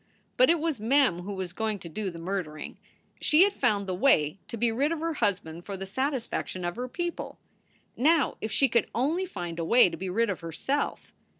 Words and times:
But 0.35 0.49
it 0.49 0.59
was 0.59 0.79
Mem 0.79 1.19
who 1.21 1.33
was 1.33 1.53
going 1.53 1.77
to 1.77 1.87
do 1.87 2.09
the 2.09 2.17
murdering. 2.17 2.79
She 3.19 3.43
had 3.43 3.53
found 3.53 3.85
the 3.85 3.93
way 3.93 4.39
to 4.47 4.57
be 4.57 4.71
rid 4.71 4.91
of 4.91 4.99
her 4.99 5.13
husband 5.13 5.63
for 5.63 5.77
the 5.77 5.85
satisfac 5.85 6.47
tion 6.47 6.65
of 6.65 6.75
her 6.75 6.87
people. 6.87 7.37
Now 7.95 8.35
if 8.41 8.51
she 8.51 8.67
could 8.67 8.89
only 8.95 9.27
find 9.27 9.59
a 9.59 9.63
way 9.63 9.89
to 9.91 9.97
be 9.97 10.09
rid 10.09 10.31
of 10.31 10.39
herself. 10.39 11.13